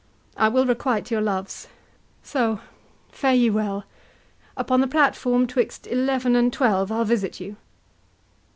I 0.35 0.47
will 0.47 0.65
requite 0.65 1.11
your 1.11 1.21
loves. 1.21 1.67
So, 2.23 2.59
fare 3.11 3.35
ye 3.35 3.51
well. 3.51 3.83
Upon 4.57 4.81
the 4.81 4.87
platform 4.87 5.45
'twixt 5.45 5.85
eleven 5.85 6.35
and 6.35 6.51
twelve, 6.51 6.91
I'll 6.91 7.05
visit 7.05 7.39
you. 7.39 7.55